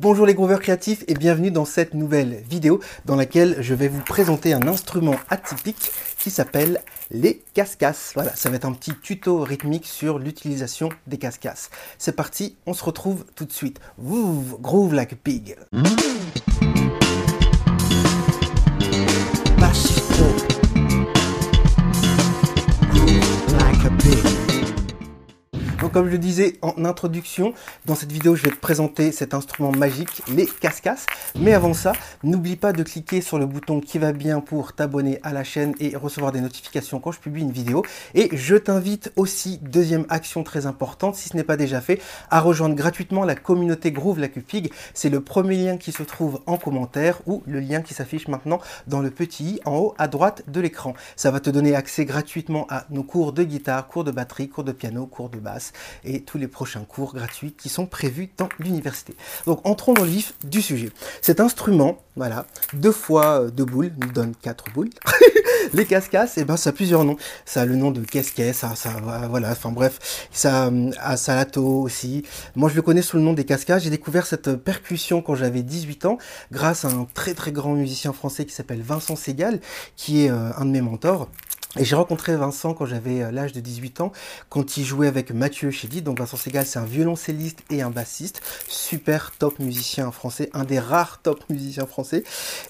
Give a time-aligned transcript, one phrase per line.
[0.00, 4.00] Bonjour les grooveurs créatifs et bienvenue dans cette nouvelle vidéo dans laquelle je vais vous
[4.00, 5.90] présenter un instrument atypique
[6.20, 8.12] qui s'appelle les cascasses.
[8.14, 11.70] Voilà, ça va être un petit tuto rythmique sur l'utilisation des cascasses.
[11.98, 13.80] C'est parti, on se retrouve tout de suite.
[13.98, 15.56] Groove, groove like a pig.
[25.98, 27.54] Comme je le disais en introduction,
[27.84, 31.06] dans cette vidéo, je vais te présenter cet instrument magique, les cascasses.
[31.36, 31.92] Mais avant ça,
[32.22, 35.74] n'oublie pas de cliquer sur le bouton qui va bien pour t'abonner à la chaîne
[35.80, 37.84] et recevoir des notifications quand je publie une vidéo.
[38.14, 42.38] Et je t'invite aussi, deuxième action très importante, si ce n'est pas déjà fait, à
[42.38, 44.70] rejoindre gratuitement la communauté Groove La Cupig.
[44.94, 48.60] C'est le premier lien qui se trouve en commentaire ou le lien qui s'affiche maintenant
[48.86, 50.94] dans le petit i en haut à droite de l'écran.
[51.16, 54.62] Ça va te donner accès gratuitement à nos cours de guitare, cours de batterie, cours
[54.62, 55.72] de piano, cours de basse
[56.04, 59.14] et tous les prochains cours gratuits qui sont prévus dans l'université.
[59.46, 60.90] Donc entrons dans le vif du sujet.
[61.22, 64.90] Cet instrument, voilà, deux fois euh, deux boules, nous donne quatre boules.
[65.72, 67.16] les cascasses, et eh ben, ça a plusieurs noms.
[67.44, 68.90] Ça a le nom de casquet, ça, ça,
[69.28, 72.24] voilà, enfin bref, ça a salato aussi.
[72.56, 73.82] Moi, je le connais sous le nom des cascasses.
[73.82, 76.18] J'ai découvert cette percussion quand j'avais 18 ans,
[76.52, 79.60] grâce à un très très grand musicien français qui s'appelle Vincent Segal,
[79.96, 81.28] qui est euh, un de mes mentors.
[81.76, 84.10] Et j'ai rencontré Vincent quand j'avais euh, l'âge de 18 ans,
[84.48, 86.02] quand il jouait avec Mathieu Chédid.
[86.02, 90.78] Donc Vincent Segal, c'est un violoncelliste et un bassiste, super top musicien français, un des
[90.78, 92.24] rares top musiciens français.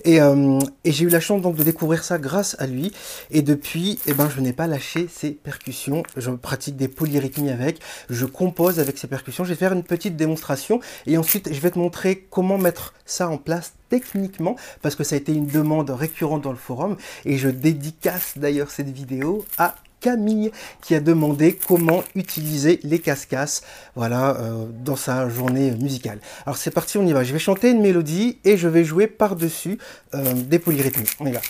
[0.05, 2.93] Et, euh, et j'ai eu la chance donc de découvrir ça grâce à lui.
[3.31, 6.03] Et depuis, eh ben, je n'ai pas lâché ses percussions.
[6.17, 9.45] Je pratique des polyrythmies avec, je compose avec ces percussions.
[9.45, 13.29] Je vais faire une petite démonstration et ensuite je vais te montrer comment mettre ça
[13.29, 17.39] en place techniquement parce que ça a été une demande récurrente dans le forum et
[17.39, 23.63] je dédicace d'ailleurs cette vidéo à Camille qui a demandé comment utiliser les cascasses
[23.97, 26.21] voilà, euh, dans sa journée musicale.
[26.47, 27.25] Alors c'est parti, on y va.
[27.25, 29.79] Je vais chanter une mélodie et je vais jouer par-dessus
[30.15, 31.09] euh, des polyrythmies.
[31.21, 31.41] On y va.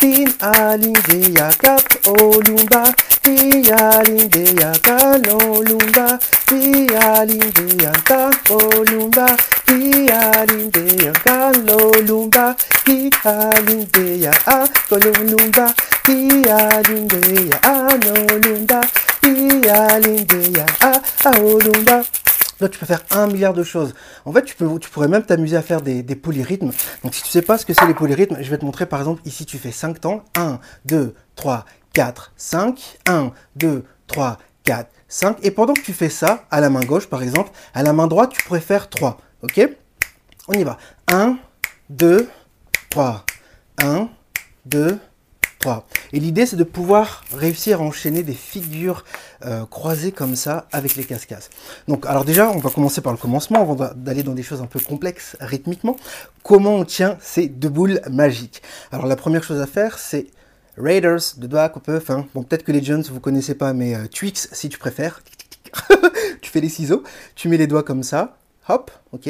[0.00, 1.76] Pinalindea ka
[2.08, 2.88] olumba,
[3.20, 6.16] pinalindea kan olumba,
[6.48, 9.36] pinalindea ka olumba,
[9.68, 15.68] pinalindea kan olumba, pinalindea a kolumba,
[16.08, 18.80] pinalindea a nolumba,
[19.20, 22.19] pinalindea a olumba.
[22.60, 23.94] Là, tu peux faire un milliard de choses.
[24.24, 26.72] En fait, tu, peux, tu pourrais même t'amuser à faire des, polyrythmes.
[27.02, 29.00] Donc, si tu sais pas ce que c'est les polyrythmes, je vais te montrer, par
[29.00, 30.24] exemple, ici, tu fais 5 temps.
[30.36, 32.98] 1, 2, 3, 4, 5.
[33.06, 35.38] 1, 2, 3, 4, 5.
[35.42, 38.06] Et pendant que tu fais ça, à la main gauche, par exemple, à la main
[38.06, 39.18] droite, tu pourrais faire 3.
[39.42, 39.68] OK?
[40.48, 40.76] On y va.
[41.08, 41.38] 1,
[41.88, 42.28] 2,
[42.90, 43.24] 3.
[43.82, 44.08] 1,
[44.66, 45.09] 2, 3.
[46.12, 49.04] Et l'idée, c'est de pouvoir réussir à enchaîner des figures
[49.44, 51.44] euh, croisées comme ça avec les cascades.
[51.86, 54.66] Donc, alors déjà, on va commencer par le commencement, avant d'aller dans des choses un
[54.66, 55.96] peu complexes rythmiquement.
[56.42, 58.62] Comment on tient ces deux boules magiques?
[58.90, 60.28] Alors, la première chose à faire, c'est
[60.78, 63.94] Raiders, de doigts qu'on peut, enfin, bon, peut-être que les Jones, vous connaissez pas, mais
[63.94, 65.22] euh, Twix, si tu préfères.
[66.40, 67.02] tu fais les ciseaux,
[67.34, 68.38] tu mets les doigts comme ça,
[68.68, 69.28] hop, ok.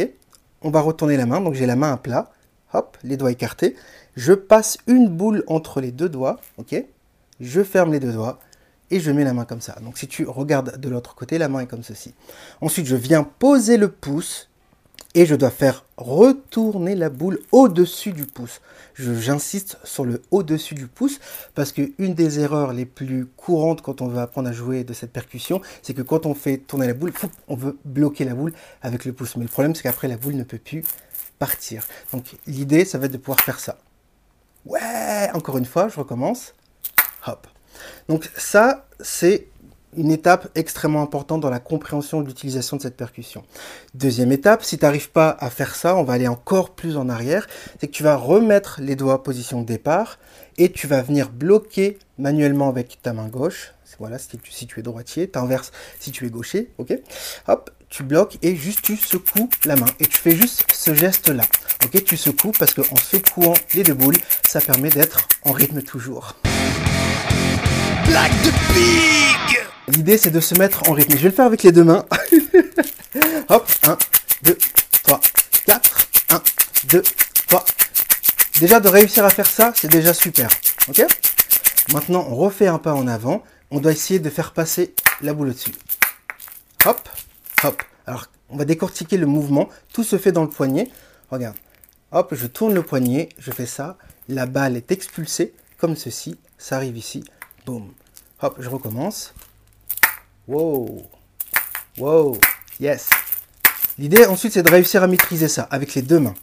[0.62, 2.30] On va retourner la main, donc j'ai la main à plat,
[2.72, 3.76] hop, les doigts écartés.
[4.16, 6.40] Je passe une boule entre les deux doigts,
[7.40, 8.38] Je ferme les deux doigts
[8.90, 9.76] et je mets la main comme ça.
[9.82, 12.14] Donc si tu regardes de l'autre côté, la main est comme ceci.
[12.60, 14.48] Ensuite, je viens poser le pouce
[15.14, 18.60] et je dois faire retourner la boule au-dessus du pouce.
[18.94, 21.20] J'insiste sur le au-dessus du pouce
[21.54, 24.92] parce que une des erreurs les plus courantes quand on veut apprendre à jouer de
[24.92, 27.12] cette percussion, c'est que quand on fait tourner la boule,
[27.48, 29.36] on veut bloquer la boule avec le pouce.
[29.36, 30.84] Mais le problème, c'est qu'après, la boule ne peut plus
[31.38, 31.84] partir.
[32.12, 33.78] Donc l'idée, ça va être de pouvoir faire ça.
[34.66, 36.54] Ouais, encore une fois, je recommence.
[37.26, 37.46] Hop.
[38.08, 39.46] Donc ça, c'est
[39.96, 43.44] une étape extrêmement importante dans la compréhension de l'utilisation de cette percussion.
[43.94, 47.08] Deuxième étape, si tu n'arrives pas à faire ça, on va aller encore plus en
[47.08, 47.48] arrière,
[47.80, 50.18] c'est que tu vas remettre les doigts position de départ
[50.58, 53.72] et tu vas venir bloquer manuellement avec ta main gauche.
[53.98, 56.98] Voilà, si tu, es droitier, tu inverses si tu es gaucher, ok
[57.48, 61.28] Hop, tu bloques et juste tu secoues la main et tu fais juste ce geste
[61.28, 61.42] là.
[61.84, 64.16] Ok, tu secoues parce qu'en secouant les deux boules,
[64.48, 66.36] ça permet d'être en rythme toujours.
[68.06, 71.12] Black de pig L'idée c'est de se mettre en rythme.
[71.16, 72.06] Je vais le faire avec les deux mains.
[73.48, 73.98] Hop, 1,
[74.44, 74.58] 2,
[75.02, 75.20] 3,
[75.66, 76.42] 4, 1,
[76.84, 77.02] 2,
[77.48, 77.64] 3.
[78.60, 80.48] Déjà de réussir à faire ça, c'est déjà super.
[80.88, 81.04] Ok?
[81.92, 83.42] Maintenant, on refait un pas en avant.
[83.72, 85.72] On doit essayer de faire passer la boule au-dessus.
[86.84, 87.08] Hop,
[87.64, 87.82] hop.
[88.06, 89.68] Alors, on va décortiquer le mouvement.
[89.92, 90.90] Tout se fait dans le poignet.
[91.30, 91.56] Regarde.
[92.12, 93.96] Hop, je tourne le poignet, je fais ça.
[94.28, 96.38] La balle est expulsée comme ceci.
[96.58, 97.24] Ça arrive ici.
[97.66, 97.92] Boum.
[98.42, 99.32] Hop, je recommence.
[100.48, 101.08] Wow.
[101.98, 102.38] Wow.
[102.80, 103.10] Yes.
[103.98, 106.34] L'idée ensuite c'est de réussir à maîtriser ça avec les deux mains.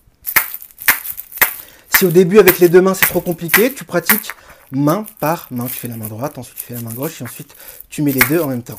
[1.90, 4.32] Si au début avec les deux mains c'est trop compliqué, tu pratiques
[4.72, 5.66] main par main.
[5.66, 7.56] Tu fais la main droite, ensuite tu fais la main gauche et ensuite
[7.90, 8.76] tu mets les deux en même temps.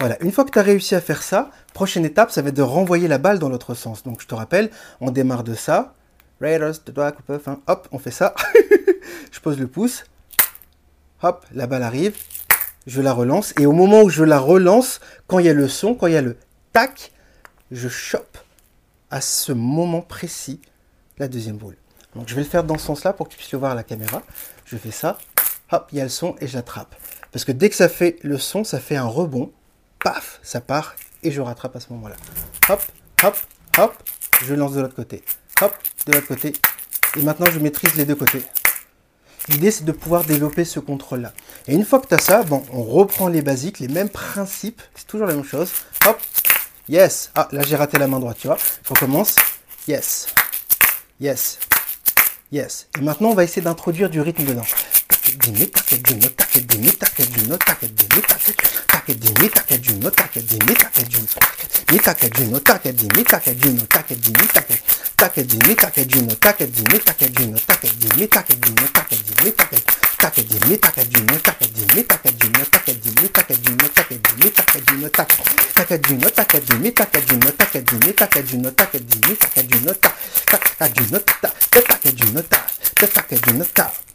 [0.00, 2.56] Voilà, une fois que tu as réussi à faire ça, prochaine étape, ça va être
[2.56, 4.02] de renvoyer la balle dans l'autre sens.
[4.02, 4.70] Donc je te rappelle,
[5.00, 5.94] on démarre de ça.
[6.40, 7.12] Raiders, de doigts,
[7.66, 8.34] hop, on fait ça.
[9.32, 10.04] je pose le pouce.
[11.22, 12.16] Hop, la balle arrive.
[12.86, 13.54] Je la relance.
[13.58, 16.12] Et au moment où je la relance, quand il y a le son, quand il
[16.12, 16.36] y a le
[16.72, 17.12] tac,
[17.70, 18.38] je chope
[19.10, 20.60] à ce moment précis
[21.18, 21.76] la deuxième boule.
[22.14, 23.74] Donc je vais le faire dans ce sens-là pour que tu puisses le voir à
[23.74, 24.22] la caméra.
[24.64, 25.18] Je fais ça.
[25.72, 26.94] Hop, il y a le son et je l'attrape.
[27.32, 29.50] Parce que dès que ça fait le son, ça fait un rebond
[30.04, 32.16] paf, ça part et je rattrape à ce moment-là.
[32.68, 32.82] Hop,
[33.24, 33.36] hop,
[33.78, 33.94] hop,
[34.44, 35.24] je lance de l'autre côté.
[35.62, 35.74] Hop,
[36.06, 36.52] de l'autre côté.
[37.16, 38.42] Et maintenant, je maîtrise les deux côtés.
[39.48, 41.32] L'idée, c'est de pouvoir développer ce contrôle-là.
[41.66, 44.82] Et une fois que tu as ça, bon, on reprend les basiques, les mêmes principes.
[44.94, 45.70] C'est toujours la même chose.
[46.06, 46.20] Hop,
[46.88, 47.30] yes.
[47.34, 48.58] Ah, là, j'ai raté la main droite, tu vois.
[48.82, 49.36] Je recommence.
[49.88, 50.28] Yes.
[51.20, 51.58] Yes.
[52.52, 52.88] Yes.
[52.98, 54.66] Et maintenant, on va essayer d'introduire du rythme dedans.
[59.04, 61.20] takedi, mi takedi, no takedi, mi takedi,
[61.92, 64.80] mi takedi, no takedi, mi takedi, no takedi, mi takedi,
[65.16, 69.84] packaging, mi packaging, no packaging, mi packaging, no packaging, mi packaging, no packaging, mi packaging,
[70.18, 74.94] takedi, mi takedi, no takedi, mi takedi, no takedi, mi takedi, no takedi, mi takedi,
[74.96, 79.82] no takedi, packaging, no packaging, mi packaging, no packaging, mi packaging, no packaging, mi packaging,
[79.82, 84.13] no packaging, no packaging, no packaging, no packaging, no packaging, no packaging, no packaging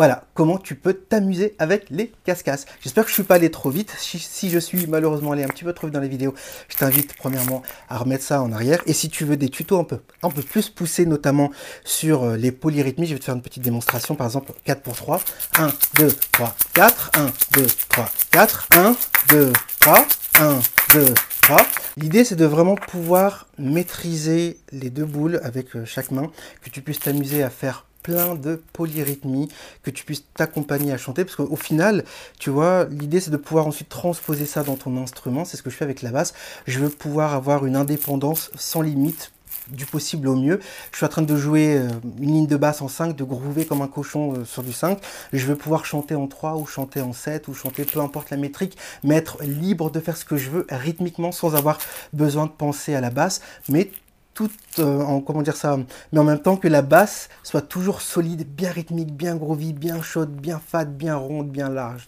[0.00, 2.64] Voilà, comment tu peux t'amuser avec les cascasses.
[2.80, 3.94] J'espère que je suis pas allé trop vite.
[3.98, 6.32] Si, je suis malheureusement allé un petit peu trop vite dans les vidéos,
[6.70, 7.60] je t'invite premièrement
[7.90, 8.80] à remettre ça en arrière.
[8.86, 11.50] Et si tu veux des tutos un peu, un peu plus poussés, notamment
[11.84, 14.96] sur euh, les polyrythmies, je vais te faire une petite démonstration, par exemple 4 pour
[14.96, 15.20] 3.
[15.58, 17.10] 1, 2, 3, 4.
[17.18, 17.26] 1,
[17.58, 18.68] 2, 3, 4.
[18.76, 18.96] 1,
[19.28, 20.06] 2, 3.
[20.40, 20.60] 1,
[20.94, 21.58] 2, 3.
[21.98, 26.30] L'idée, c'est de vraiment pouvoir maîtriser les deux boules avec euh, chaque main,
[26.62, 29.48] que tu puisses t'amuser à faire plein de polyrythmies,
[29.82, 32.04] que tu puisses t'accompagner à chanter, parce qu'au final,
[32.38, 35.70] tu vois, l'idée c'est de pouvoir ensuite transposer ça dans ton instrument, c'est ce que
[35.70, 36.34] je fais avec la basse,
[36.66, 39.32] je veux pouvoir avoir une indépendance sans limite
[39.70, 40.60] du possible au mieux.
[40.92, 41.88] Je suis en train de jouer euh,
[42.18, 44.98] une ligne de basse en 5, de groover comme un cochon euh, sur du 5.
[45.32, 48.36] Je veux pouvoir chanter en 3 ou chanter en 7 ou chanter peu importe la
[48.36, 51.78] métrique, mais être libre de faire ce que je veux rythmiquement sans avoir
[52.12, 53.90] besoin de penser à la basse, mais
[54.34, 55.76] tout euh, en comment dire ça,
[56.12, 60.00] mais en même temps que la basse soit toujours solide, bien rythmique, bien groovy, bien
[60.00, 62.06] chaude, bien fat, bien ronde, bien large.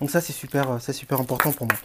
[0.00, 1.76] Donc ça c'est super, euh, c'est super important pour moi.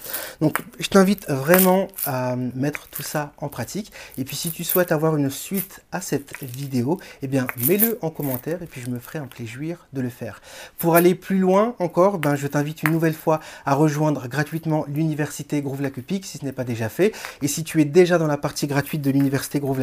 [0.41, 3.91] Donc je t'invite vraiment à mettre tout ça en pratique.
[4.17, 8.09] Et puis si tu souhaites avoir une suite à cette vidéo, eh bien mets-le en
[8.11, 10.41] commentaire et puis je me ferai un plaisir de le faire.
[10.77, 15.61] Pour aller plus loin encore, ben je t'invite une nouvelle fois à rejoindre gratuitement l'université
[15.61, 17.13] Groove Lacupic si ce n'est pas déjà fait.
[17.41, 19.78] Et si tu es déjà dans la partie gratuite de l'université Groove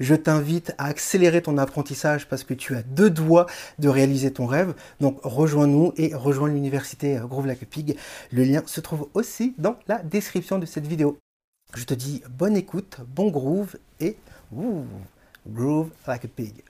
[0.00, 3.46] Je t'invite à accélérer ton apprentissage parce que tu as deux doigts
[3.78, 4.74] de réaliser ton rêve.
[5.00, 7.96] Donc rejoins-nous et rejoins l'université euh, Groove Like a Pig.
[8.32, 11.18] Le lien se trouve aussi dans la description de cette vidéo.
[11.74, 14.16] Je te dis bonne écoute, bon groove et
[15.46, 16.62] groove like a pig.